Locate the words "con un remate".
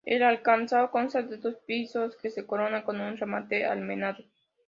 2.81-3.65